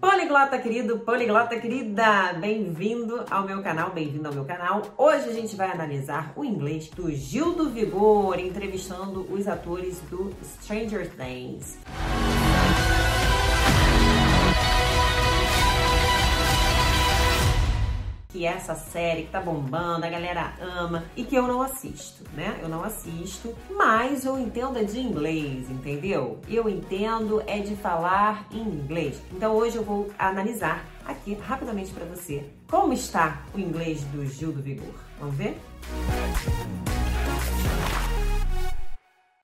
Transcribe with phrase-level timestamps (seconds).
[0.00, 4.82] Poliglota querido, poliglota querida, bem-vindo ao meu canal, bem-vindo ao meu canal.
[4.96, 10.32] Hoje a gente vai analisar o inglês do Gil do Vigor, entrevistando os atores do
[10.42, 11.78] Stranger Things.
[18.34, 22.24] Que é essa série que tá bombando, a galera ama e que eu não assisto,
[22.32, 22.58] né?
[22.60, 26.40] Eu não assisto, mas eu entendo é de inglês, entendeu?
[26.48, 29.22] Eu entendo é de falar em inglês.
[29.32, 34.50] Então hoje eu vou analisar aqui rapidamente para você como está o inglês do Gil
[34.50, 34.92] do Vigor.
[35.20, 35.56] Vamos ver?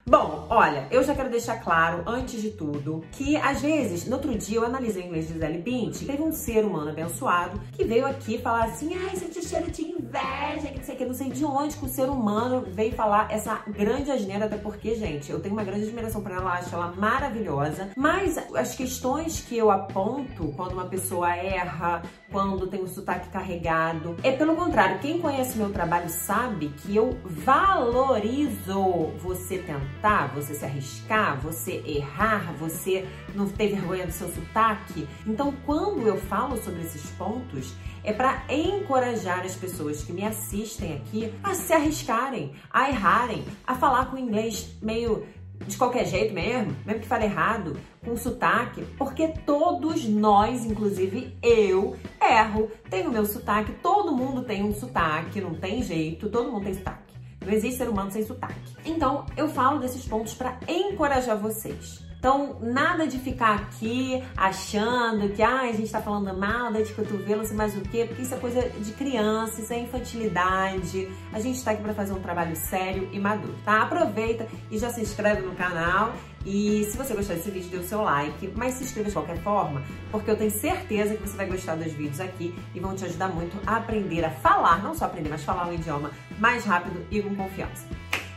[0.03, 4.35] Bom, olha, eu já quero deixar claro, antes de tudo, que às vezes, no outro
[4.35, 8.07] dia eu analisei o inglês de Gisele Bint, teve um ser humano abençoado que veio
[8.07, 11.29] aqui falar assim, ai, senti cheiro de inveja, que não sei o que, não sei
[11.29, 15.39] de onde que o ser humano veio falar essa grande asneira, até porque, gente, eu
[15.39, 20.53] tenho uma grande admiração por ela, acho ela maravilhosa, mas as questões que eu aponto
[20.55, 22.01] quando uma pessoa erra,
[22.31, 27.17] quando tem um sotaque carregado, é pelo contrário, quem conhece meu trabalho sabe que eu
[27.23, 35.07] valorizo você tentar, você se arriscar, você errar, você não ter vergonha do seu sotaque.
[35.25, 40.95] Então, quando eu falo sobre esses pontos, é para encorajar as pessoas que me assistem
[40.95, 45.25] aqui a se arriscarem, a errarem, a falar com inglês meio
[45.67, 51.95] de qualquer jeito mesmo, mesmo que fale errado, com sotaque, porque todos nós, inclusive eu,
[52.19, 56.73] erro, tenho meu sotaque, todo mundo tem um sotaque, não tem jeito, todo mundo tem
[56.73, 57.13] sotaque.
[57.45, 58.59] Não existe ser humano sem sotaque.
[58.85, 62.10] Então, eu falo desses pontos para encorajar vocês.
[62.21, 67.43] Então, nada de ficar aqui achando que ah, a gente está falando mal, de cotovelo,
[67.43, 71.11] sei mais o quê, porque isso é coisa de criança, isso é infantilidade.
[71.33, 73.81] A gente está aqui para fazer um trabalho sério e maduro, tá?
[73.81, 76.13] Aproveita e já se inscreve no canal
[76.45, 79.37] e se você gostar desse vídeo, dê o seu like, mas se inscreva de qualquer
[79.37, 83.03] forma, porque eu tenho certeza que você vai gostar dos vídeos aqui e vão te
[83.03, 87.03] ajudar muito a aprender a falar, não só aprender, mas falar um idioma mais rápido
[87.09, 87.87] e com confiança.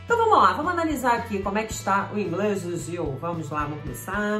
[0.05, 3.17] Então vamos lá, vamos analisar aqui como é que está o inglês do Gil.
[3.19, 4.39] Vamos lá, vamos começar.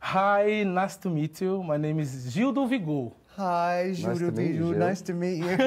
[0.00, 1.62] Hi, nice to meet you.
[1.62, 3.12] My name is Gil do Vigor.
[3.36, 4.72] Hi, Júlio nice Gil.
[4.74, 5.48] Nice to meet you.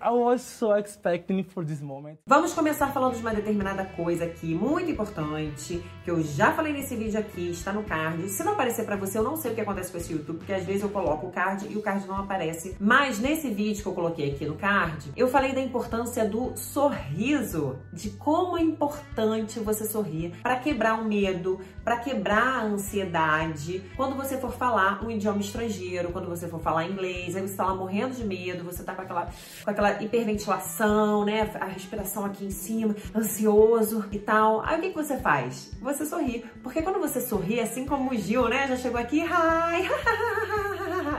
[0.00, 2.20] I was so expecting for this moment.
[2.24, 6.94] Vamos começar falando de uma determinada coisa aqui, muito importante, que eu já falei nesse
[6.94, 8.28] vídeo aqui, está no card.
[8.28, 10.52] Se não aparecer para você, eu não sei o que acontece com esse YouTube, porque
[10.52, 12.76] às vezes eu coloco o card e o card não aparece.
[12.78, 17.76] Mas nesse vídeo que eu coloquei aqui no card, eu falei da importância do sorriso,
[17.92, 23.82] de como é importante você sorrir para quebrar o medo, para quebrar a ansiedade.
[23.96, 27.56] Quando você for falar um idioma estrangeiro, estrangeiro, quando você for falar inglês, aí você
[27.56, 29.28] tá lá morrendo de medo, você tá com aquela,
[29.64, 31.50] com aquela hiperventilação, né?
[31.58, 34.60] A respiração aqui em cima, ansioso e tal.
[34.62, 35.72] Aí o que, que você faz?
[35.80, 36.44] Você sorri.
[36.62, 38.68] Porque quando você sorri, assim como o Gil, né?
[38.68, 39.88] Já chegou aqui, hi,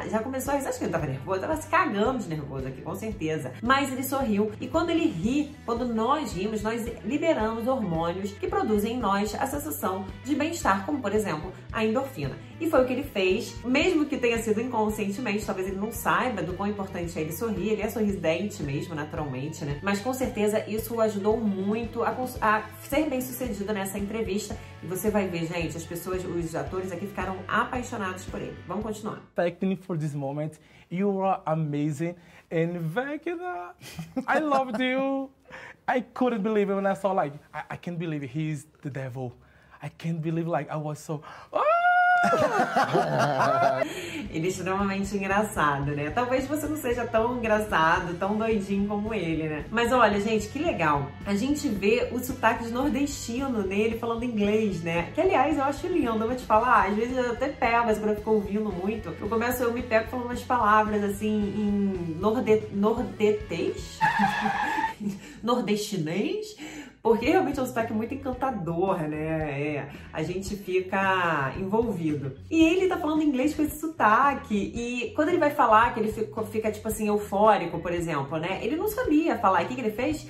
[0.10, 0.68] já começou a rir.
[0.68, 1.42] Acho que ele tava nervoso?
[1.42, 3.54] Tava se cagando de nervoso aqui, com certeza.
[3.62, 4.52] Mas ele sorriu.
[4.62, 9.48] E quando ele ri, quando nós rimos, nós liberamos hormônios que produzem em nós a
[9.48, 12.36] sensação de bem-estar, como por exemplo a endorfina.
[12.60, 16.42] E foi o que ele fez, mesmo que tenha sido inconscientemente, talvez ele não saiba
[16.42, 19.80] do quão importante é ele sorrir, ele é sorridente mesmo, naturalmente, né?
[19.84, 24.58] Mas com certeza isso o ajudou muito a, a ser bem sucedido nessa entrevista.
[24.82, 28.58] E você vai ver, gente, as pessoas, os atores aqui ficaram apaixonados por ele.
[28.68, 29.22] Vamos continuar.
[29.36, 30.54] Thank you for this moment.
[30.90, 32.16] You are amazing.
[32.50, 33.76] And Vecna,
[34.28, 35.30] I loved you.
[35.88, 39.34] I couldn't believe it when I saw like, I, I can't believe he's the devil.
[39.82, 41.22] I can't believe like I was so,
[41.54, 41.67] oh!
[44.32, 46.10] ele é extremamente engraçado, né?
[46.10, 49.66] Talvez você não seja tão engraçado, tão doidinho como ele, né?
[49.72, 51.12] Mas olha, gente, que legal.
[51.26, 55.10] A gente vê o sotaque de nordestino nele falando inglês, né?
[55.14, 56.88] Que aliás eu acho lindo, eu vou te falar.
[56.88, 59.84] Às vezes eu até pego, mas quando eu fico ouvindo muito, eu começo, eu me
[59.84, 64.00] pego falando umas palavras assim em norde, nordetês,
[65.42, 66.56] nordestinês
[67.02, 69.62] porque realmente é um sotaque muito encantador, né?
[69.62, 72.38] É, a gente fica envolvido.
[72.50, 74.56] E ele tá falando inglês com esse sotaque.
[74.56, 78.60] E quando ele vai falar, que ele fica, fica tipo assim, eufórico, por exemplo, né?
[78.62, 79.62] Ele não sabia falar.
[79.62, 80.28] E o que, que ele fez?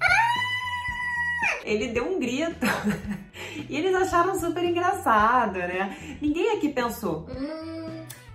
[1.63, 2.65] Ele deu um grito.
[3.69, 6.17] e eles acharam super engraçado, né?
[6.21, 7.27] Ninguém aqui pensou.
[7.29, 7.76] Hum,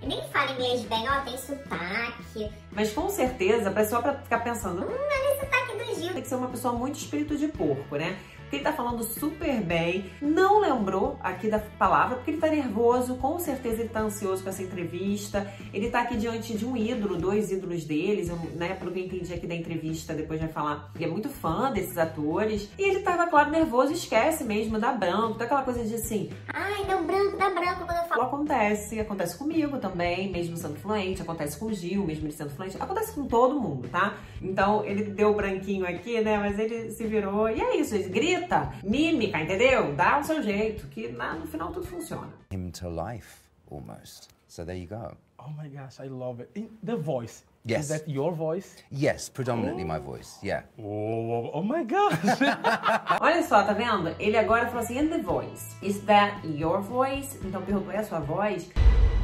[0.07, 2.51] nem fala inglês bem, ó, tem sotaque.
[2.71, 4.83] Mas com certeza, a pessoa pra ficar pensando.
[4.83, 6.13] Hum, olha esse sotaque do Gil.
[6.13, 8.19] Tem que ser uma pessoa muito espírito de porco, né?
[8.53, 10.05] Porque ele tá falando super bem.
[10.21, 14.51] Não lembrou aqui da palavra, porque ele tá nervoso, com certeza ele tá ansioso com
[14.51, 15.51] essa entrevista.
[15.73, 18.75] Ele tá aqui diante de um ídolo, dois ídolos deles, né?
[18.75, 21.97] Pelo que eu entendi aqui da entrevista, depois vai falar que é muito fã desses
[21.97, 22.69] atores.
[22.79, 26.29] E ele tava, claro, nervoso, esquece mesmo, dá branco, daquela coisa de assim.
[26.49, 28.23] Ai, deu branco, dá branco quando eu falo.
[28.23, 32.77] Acontece, acontece comigo também, mesmo sendo fluente, acontece com o Gil, mesmo ele sendo fluente,
[32.79, 34.19] acontece com todo mundo, tá?
[34.43, 36.37] Então ele deu branquinho aqui, né?
[36.37, 37.49] Mas ele se virou.
[37.49, 38.42] E é isso, grita,
[38.83, 39.95] mímica, entendeu?
[39.95, 42.33] Dá o seu jeito, que no final tudo funciona.
[42.51, 43.41] Him to life,
[43.71, 44.29] almost.
[44.49, 45.17] So there you go.
[45.39, 46.51] Oh my gosh, I love it.
[46.55, 47.45] In the voice.
[47.65, 47.85] Yes.
[47.85, 48.77] Is that your voice?
[48.91, 50.39] Yes, predominantly my voice.
[50.43, 50.63] Yeah.
[50.79, 52.19] Oh, oh my gosh.
[53.21, 54.15] Olha só, tá vendo?
[54.19, 55.77] Ele agora falou assim, in the voice.
[55.81, 57.39] Is that your voice?
[57.45, 58.69] Então perguntou, é a sua voz?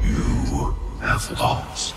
[0.03, 1.94] You have lost.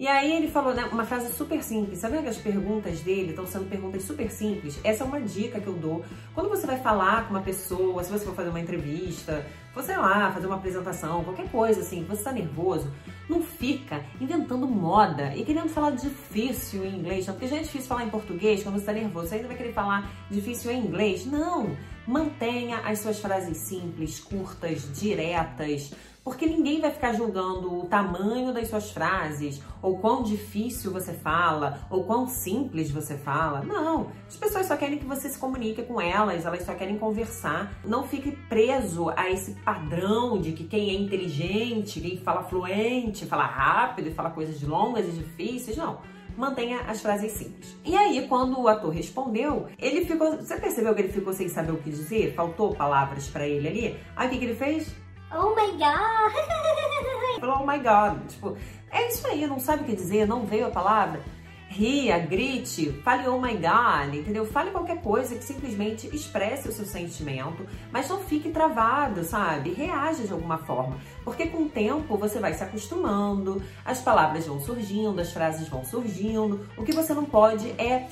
[0.00, 1.98] E aí ele falou né, uma frase super simples.
[1.98, 4.80] Sabe que as perguntas dele estão sendo perguntas super simples?
[4.82, 6.02] Essa é uma dica que eu dou.
[6.34, 9.44] Quando você vai falar com uma pessoa, se você for fazer uma entrevista,
[9.74, 12.90] você lá, fazer uma apresentação, qualquer coisa assim, você está nervoso,
[13.28, 17.86] não fica inventando moda e querendo falar difícil em inglês, não, porque já é difícil
[17.86, 21.26] falar em português quando você está nervoso, você ainda vai querer falar difícil em inglês.
[21.26, 21.76] Não!
[22.06, 25.92] Mantenha as suas frases simples, curtas, diretas,
[26.30, 31.80] porque ninguém vai ficar julgando o tamanho das suas frases, ou quão difícil você fala,
[31.90, 33.62] ou quão simples você fala.
[33.62, 37.74] Não, as pessoas só querem que você se comunique com elas, elas só querem conversar.
[37.84, 43.44] Não fique preso a esse padrão de que quem é inteligente, quem fala fluente, fala
[43.44, 45.98] rápido e fala coisas longas e difíceis, não
[46.36, 47.76] mantenha as frases simples.
[47.84, 50.36] E aí, quando o ator respondeu, ele ficou.
[50.36, 52.34] Você percebeu que ele ficou sem saber o que dizer?
[52.34, 53.96] Faltou palavras para ele ali?
[54.16, 54.94] Aí o que, que ele fez?
[55.32, 56.32] Oh my god!
[57.40, 58.28] Falou, oh my god.
[58.28, 58.56] Tipo,
[58.90, 61.20] é isso aí, não sabe o que dizer, não veio a palavra.
[61.68, 64.44] Ria, grite, fale oh my god, entendeu?
[64.44, 69.72] Fale qualquer coisa que simplesmente expresse o seu sentimento, mas não fique travado, sabe?
[69.72, 74.58] Reaja de alguma forma, porque com o tempo você vai se acostumando, as palavras vão
[74.58, 76.66] surgindo, as frases vão surgindo.
[76.76, 78.08] O que você não pode é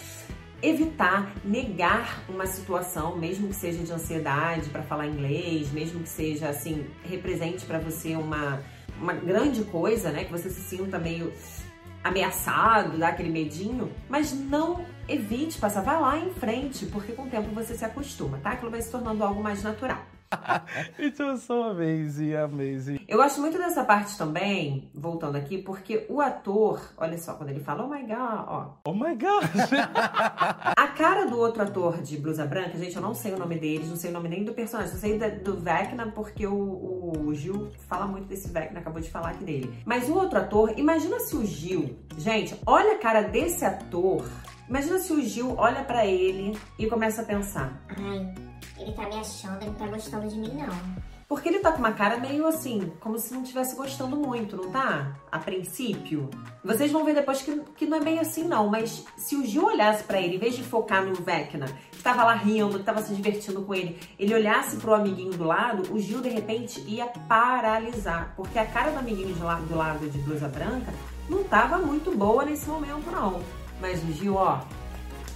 [0.63, 6.49] evitar, negar uma situação, mesmo que seja de ansiedade para falar inglês, mesmo que seja
[6.49, 8.63] assim, represente para você uma,
[9.01, 10.25] uma grande coisa, né?
[10.25, 11.33] Que você se sinta meio
[12.03, 17.29] ameaçado, dá aquele medinho, mas não evite passar, vai lá em frente, porque com o
[17.29, 18.51] tempo você se acostuma, tá?
[18.51, 20.05] Aquilo vai se tornando algo mais natural.
[20.99, 23.01] It was so amazing, amazing.
[23.09, 27.61] Eu gosto muito dessa parte também, voltando aqui, porque o ator, olha só, quando ele
[27.61, 28.67] fala, oh my god, ó.
[28.85, 29.45] Oh my god!
[30.77, 33.89] a cara do outro ator de blusa branca, gente, eu não sei o nome deles,
[33.89, 37.71] não sei o nome nem do personagem, eu sei do Vecna porque o, o Gil
[37.89, 39.73] fala muito desse Vecna, acabou de falar aqui dele.
[39.85, 44.25] Mas o outro ator, imagina se o Gil, gente, olha a cara desse ator,
[44.69, 47.83] imagina se o Gil olha para ele e começa a pensar.
[47.89, 48.35] Ai,
[48.79, 51.09] ele tá me achando, ele não tá gostando de mim, não.
[51.29, 54.71] Porque ele tá com uma cara meio assim, como se não estivesse gostando muito, não
[54.71, 55.15] tá?
[55.31, 56.31] A princípio.
[56.65, 58.69] Vocês vão ver depois que, que não é bem assim, não.
[58.69, 62.25] Mas se o Gil olhasse para ele, em vez de focar no Vecna, que tava
[62.25, 65.99] lá rindo, que tava se divertindo com ele, ele olhasse pro amiguinho do lado, o
[65.99, 68.33] Gil, de repente, ia paralisar.
[68.35, 70.95] Porque a cara do amiguinho do lado, do lado de blusa branca
[71.29, 73.43] não tava muito boa nesse momento, não.
[73.81, 74.61] Mas o Gil, ó,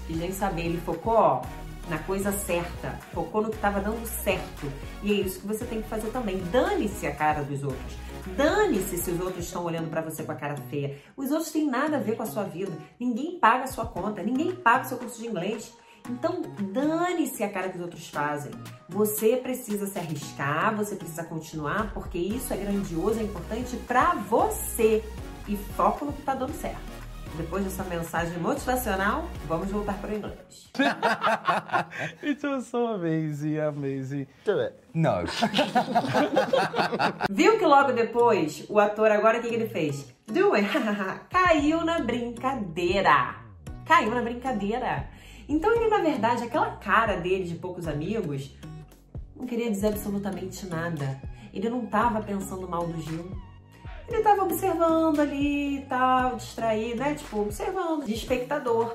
[0.06, 1.42] que nem saber, ele focou, ó,
[1.88, 4.70] na coisa certa, focou no que estava dando certo.
[5.02, 6.38] E é isso que você tem que fazer também.
[6.50, 7.96] Dane-se a cara dos outros.
[8.36, 10.96] Dane-se se os outros estão olhando para você com a cara feia.
[11.16, 12.72] Os outros têm nada a ver com a sua vida.
[12.98, 15.72] Ninguém paga a sua conta, ninguém paga o seu curso de inglês.
[16.08, 16.42] Então,
[16.72, 18.52] dane-se a cara que os outros fazem.
[18.88, 25.04] Você precisa se arriscar, você precisa continuar, porque isso é grandioso, é importante para você.
[25.48, 26.91] E foco no que está dando certo.
[27.36, 30.70] Depois dessa mensagem motivacional, vamos voltar para o inglês.
[32.22, 34.26] It was so amazing, amazing.
[34.44, 34.74] Do it.
[34.92, 35.24] No.
[37.30, 40.14] Viu que logo depois, o ator agora o que, que ele fez?
[40.26, 40.68] Do it.
[41.30, 43.36] Caiu na brincadeira.
[43.86, 45.08] Caiu na brincadeira.
[45.48, 48.54] Então ele, na verdade, aquela cara dele de poucos amigos,
[49.34, 51.18] não queria dizer absolutamente nada.
[51.52, 53.30] Ele não estava pensando mal do Gil.
[54.12, 57.14] Ele estava observando ali e tal, distraído, né?
[57.14, 58.94] Tipo, observando, de espectador.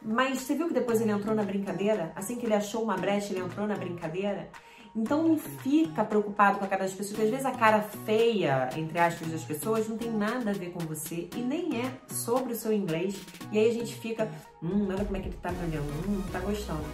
[0.00, 2.12] Mas você viu que depois ele entrou na brincadeira?
[2.16, 4.48] Assim que ele achou uma brecha, ele entrou na brincadeira?
[4.96, 8.70] Então não fica preocupado com a cara das pessoas, porque às vezes a cara feia,
[8.76, 12.52] entre aspas, das pessoas não tem nada a ver com você e nem é sobre
[12.52, 13.20] o seu inglês.
[13.52, 14.30] E aí a gente fica,
[14.62, 16.84] hum, olha como é que ele tá olhando, hum, não tá gostando.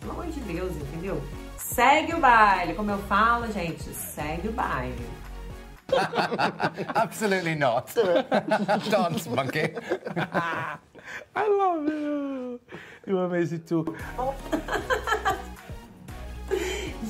[0.00, 1.22] Pelo amor de Deus, entendeu?
[1.56, 5.27] Segue o baile, como eu falo, gente, segue o baile.
[6.94, 7.94] Absolutely not.
[8.90, 9.72] Dance, monkey.
[11.34, 12.60] I love you.
[13.06, 13.96] You're amazing too.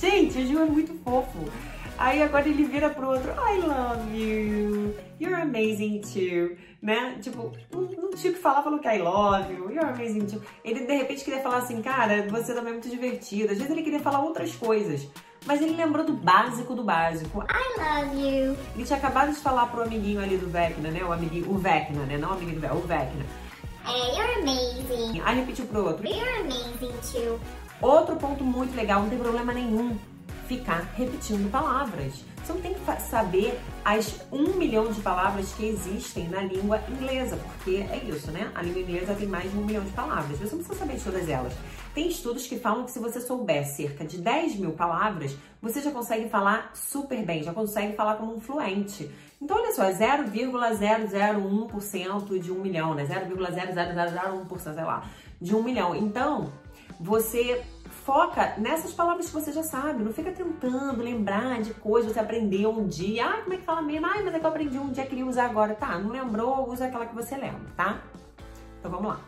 [0.00, 1.50] Gente, o Gil é muito fofo.
[1.98, 7.18] Aí agora ele vira pro outro, I love you, you're amazing too, né?
[7.20, 10.40] Tipo, não, não tinha que falar, falou que I love you, you're amazing too.
[10.64, 13.50] Ele de repente queria falar assim, cara, você também é muito divertido.
[13.50, 15.08] Às vezes ele queria falar outras coisas,
[15.48, 17.42] mas ele lembrou do básico do básico.
[17.42, 18.56] I love you.
[18.74, 21.02] Ele tinha acabado de falar pro amiguinho ali do Vecna, né?
[21.02, 22.18] O amiguinho, o Vecna, né?
[22.18, 23.26] Não o amiguinho do Vecna, o Vecna.
[23.86, 25.22] É, you're amazing.
[25.24, 26.06] Aí repetiu pro outro.
[26.06, 27.40] You're amazing too.
[27.80, 29.96] Outro ponto muito legal, não tem problema nenhum
[30.46, 32.27] ficar repetindo palavras.
[32.44, 37.36] Você não tem que saber as um milhão de palavras que existem na língua inglesa,
[37.36, 38.50] porque é isso, né?
[38.54, 40.38] A língua inglesa tem mais de um milhão de palavras.
[40.38, 41.52] Você não precisa saber de todas elas.
[41.94, 45.90] Tem estudos que falam que se você souber cerca de 10 mil palavras, você já
[45.90, 49.10] consegue falar super bem, já consegue falar como um fluente.
[49.40, 53.06] Então, olha só, é 0,001% de um milhão, né?
[53.06, 55.08] 0,00001%, sei lá,
[55.40, 55.94] de um milhão.
[55.94, 56.52] Então,
[57.00, 57.64] você
[58.08, 60.02] foca nessas palavras que você já sabe.
[60.02, 63.26] Não fica tentando lembrar de coisas que você aprendeu um dia.
[63.26, 64.06] Ah, como é que fala mesmo?
[64.06, 65.74] Ah, mas é que eu aprendi um dia, queria usar agora.
[65.74, 68.02] Tá, não lembrou, usa aquela que você lembra, tá?
[68.78, 69.20] Então vamos lá.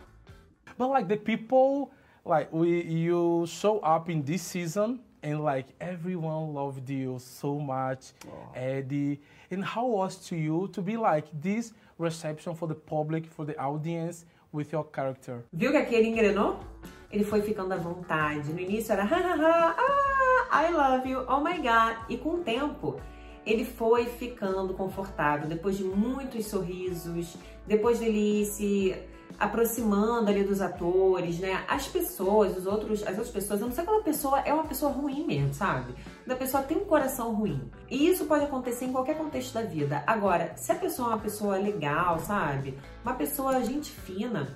[0.79, 1.91] But like the people,
[2.25, 8.13] like we, you show up in this season and like everyone loved you so much,
[8.27, 8.51] oh.
[8.55, 9.21] Eddie.
[9.51, 13.55] And how was to you to be like this reception for the public, for the
[13.59, 15.43] audience with your character?
[15.53, 16.57] Viu que aqui ele engrenou?
[17.11, 18.51] Ele foi ficando à vontade.
[18.51, 21.97] No início era hahaha, ah, I love you, oh my god.
[22.09, 22.99] E com o tempo,
[23.45, 27.35] ele foi ficando confortável, depois de muitos sorrisos,
[27.67, 28.95] depois dele se
[29.39, 31.63] aproximando ali dos atores, né?
[31.67, 34.65] As pessoas, os outros, as outras pessoas, eu não sei quando a pessoa é uma
[34.65, 35.95] pessoa ruim mesmo, sabe?
[36.23, 37.69] Quando a pessoa tem um coração ruim.
[37.89, 40.03] E isso pode acontecer em qualquer contexto da vida.
[40.05, 42.77] Agora, se a pessoa é uma pessoa legal, sabe?
[43.03, 44.55] Uma pessoa gente fina,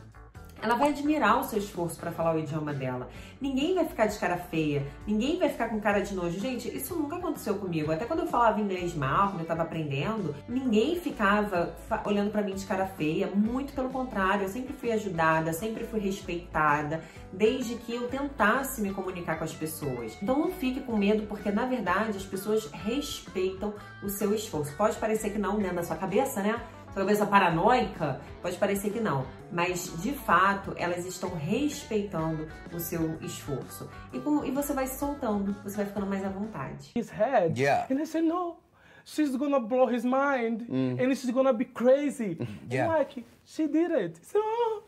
[0.66, 3.08] ela vai admirar o seu esforço para falar o idioma dela.
[3.40, 6.40] Ninguém vai ficar de cara feia, ninguém vai ficar com cara de nojo.
[6.40, 7.92] Gente, isso nunca aconteceu comigo.
[7.92, 12.56] Até quando eu falava inglês mal, quando eu estava aprendendo, ninguém ficava olhando para mim
[12.56, 13.28] de cara feia.
[13.28, 18.92] Muito pelo contrário, eu sempre fui ajudada, sempre fui respeitada, desde que eu tentasse me
[18.92, 20.18] comunicar com as pessoas.
[20.20, 24.76] Então não fique com medo, porque na verdade as pessoas respeitam o seu esforço.
[24.76, 26.60] Pode parecer que não dentro da sua cabeça, né?
[26.96, 33.90] Cabeça paranoica, pode parecer que não, mas de fato elas estão respeitando o seu esforço.
[34.14, 36.92] E, e você vai se soltando, você vai ficando mais à vontade.
[36.96, 37.60] His head.
[37.60, 37.86] Yeah.
[37.92, 38.58] And I said, no,
[39.06, 41.00] she's gonna blow his mind mm.
[41.00, 42.38] and she's gonna be crazy.
[42.70, 42.86] Yeah.
[42.86, 44.20] And like, she did it.
[44.26, 44.84] So, oh,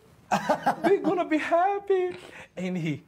[0.84, 2.16] they're gonna be happy.
[2.56, 3.04] And he,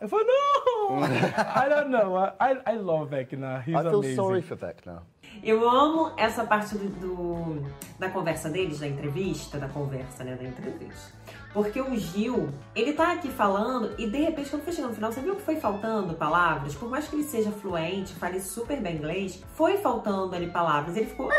[0.00, 1.02] I thought, no,
[1.54, 2.16] I don't know.
[2.40, 3.62] I, I love Vecna.
[3.62, 4.16] He's I feel amazing.
[4.16, 5.02] sorry for Vecna.
[5.42, 7.62] Eu amo essa parte do, do,
[7.98, 11.12] da conversa deles, da entrevista, da conversa, né, da entrevista.
[11.52, 15.12] Porque o Gil, ele tá aqui falando e de repente, quando foi chegando no final,
[15.12, 16.74] você viu que foi faltando palavras?
[16.74, 20.96] Por mais que ele seja fluente, fale super bem inglês, foi faltando ali palavras.
[20.96, 21.30] Ele ficou.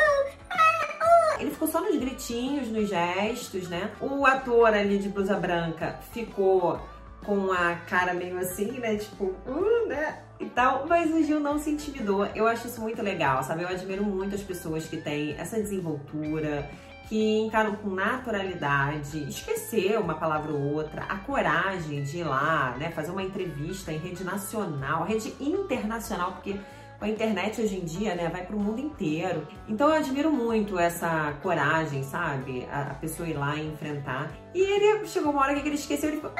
[1.37, 3.91] Ele ficou só nos gritinhos, nos gestos, né?
[3.99, 6.79] O ator ali de blusa branca ficou
[7.25, 8.95] com a cara meio assim, né?
[8.97, 10.19] Tipo, uh, né?
[10.39, 12.25] E tal, mas o Gil não se intimidou.
[12.35, 13.63] Eu acho isso muito legal, sabe?
[13.63, 16.69] Eu admiro muito as pessoas que têm essa desenvoltura,
[17.07, 22.91] que encaram com naturalidade, esquecer uma palavra ou outra, a coragem de ir lá, né?
[22.91, 26.59] Fazer uma entrevista em rede nacional, rede internacional, porque
[26.97, 29.47] com a internet hoje em dia, né, vai pro mundo inteiro.
[29.67, 32.67] Então eu admiro muito essa coragem, sabe?
[32.71, 34.31] A, pessoa ir lá e enfrentar.
[34.53, 36.31] E ele chegou uma hora que ele esqueceu, ele ficou.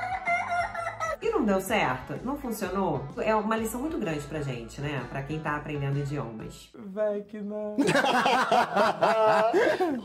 [1.26, 2.24] E não deu certo?
[2.24, 3.04] Não funcionou?
[3.18, 5.04] É uma lição muito grande pra gente, né?
[5.10, 6.70] Pra quem tá aprendendo idiomas.
[6.76, 7.76] Vecna.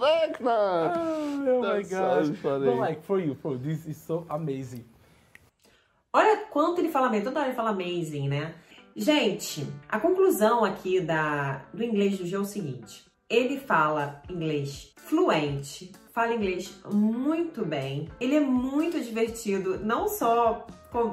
[0.00, 0.94] Vecna!
[0.96, 2.38] Oh, my gosh.
[2.40, 2.58] So.
[2.58, 4.82] But like, for you, for this is so amazing.
[6.10, 7.22] Olha quanto ele fala bem.
[7.22, 8.54] Toda hora ele fala amazing, né?
[8.96, 13.04] Gente, a conclusão aqui da, do inglês do G é o seguinte.
[13.28, 18.08] Ele fala inglês fluente, fala inglês muito bem.
[18.18, 20.66] Ele é muito divertido, não só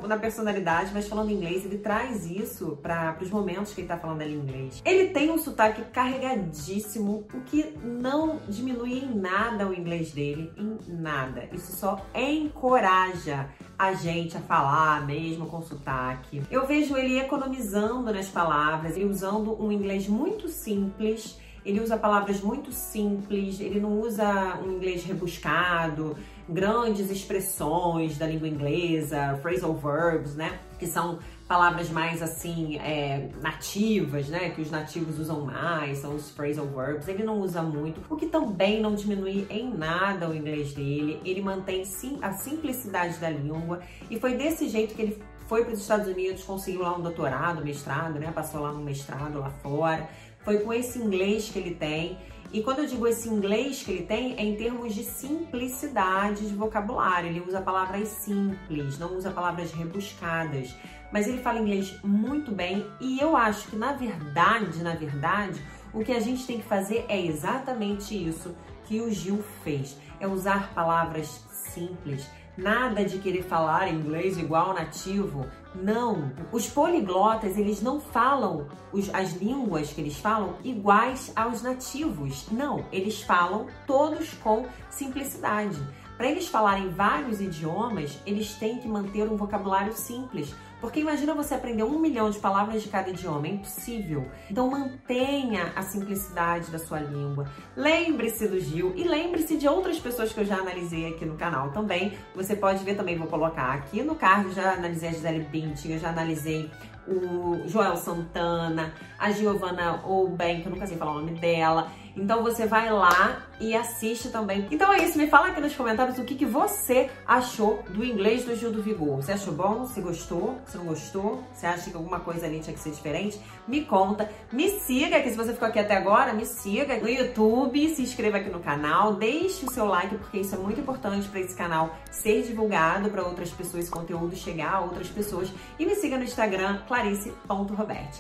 [0.08, 4.22] na personalidade, mas falando inglês, ele traz isso para os momentos que ele tá falando
[4.22, 4.82] ali em inglês.
[4.84, 10.78] Ele tem um sotaque carregadíssimo, o que não diminui em nada o inglês dele, em
[10.88, 11.48] nada.
[11.52, 16.42] Isso só encoraja a gente a falar mesmo com sotaque.
[16.50, 22.40] Eu vejo ele economizando nas palavras, ele usando um inglês muito simples ele usa palavras
[22.40, 26.16] muito simples, ele não usa um inglês rebuscado,
[26.48, 30.60] grandes expressões da língua inglesa, phrasal verbs, né?
[30.80, 34.50] Que são palavras mais assim, é, nativas, né?
[34.52, 37.10] Que os nativos usam mais, são os phrasal verbs.
[37.10, 41.20] Ele não usa muito, o que também não diminui em nada o inglês dele.
[41.26, 45.74] Ele mantém sim, a simplicidade da língua e foi desse jeito que ele foi para
[45.74, 48.32] os Estados Unidos, conseguiu lá um doutorado, mestrado, né?
[48.34, 50.08] Passou lá no mestrado lá fora.
[50.42, 52.18] Foi com esse inglês que ele tem.
[52.54, 56.56] E quando eu digo esse inglês que ele tem, é em termos de simplicidade de
[56.56, 57.30] vocabulário.
[57.30, 60.74] Ele usa palavras simples, não usa palavras rebuscadas.
[61.12, 65.62] Mas ele fala inglês muito bem e eu acho que na verdade, na verdade,
[65.94, 69.98] o que a gente tem que fazer é exatamente isso que o Gil fez.
[70.20, 72.28] É usar palavras simples,
[72.58, 75.46] Nada de querer falar inglês igual nativo.
[75.82, 76.32] Não.
[76.52, 82.48] Os poliglotas, eles não falam os, as línguas que eles falam iguais aos nativos.
[82.52, 82.86] Não.
[82.92, 85.78] Eles falam todos com simplicidade.
[86.18, 90.54] Para eles falarem vários idiomas, eles têm que manter um vocabulário simples.
[90.80, 94.28] Porque imagina você aprender um milhão de palavras de cada idioma, é impossível.
[94.50, 97.48] Então mantenha a simplicidade da sua língua.
[97.76, 101.72] Lembre-se do Gil e lembre-se de outras pessoas que eu já analisei aqui no canal
[101.72, 102.14] também.
[102.36, 106.00] Você pode ver também, vou colocar aqui no card, já analisei a Gisele Bündchen, eu
[106.00, 106.70] já analisei
[107.08, 111.88] o Joel Santana, a Giovanna Ouben, que eu nunca sei falar o nome dela.
[112.18, 114.68] Então você vai lá e assiste também.
[114.72, 118.44] Então é isso, me fala aqui nos comentários o que, que você achou do inglês
[118.44, 119.18] do Gil do Vigor.
[119.18, 119.86] Você achou bom?
[119.86, 120.60] Se gostou?
[120.66, 121.44] Se não gostou?
[121.54, 123.40] Você acha que alguma coisa ali tinha que ser diferente?
[123.68, 124.30] Me conta.
[124.52, 128.38] Me siga, que se você ficou aqui até agora, me siga no YouTube, se inscreva
[128.38, 131.96] aqui no canal, deixe o seu like, porque isso é muito importante para esse canal
[132.12, 135.52] ser divulgado para outras pessoas, esse conteúdo chegar a outras pessoas.
[135.78, 138.12] E me siga no Instagram, clarice.robert.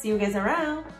[0.00, 0.99] See you guys around!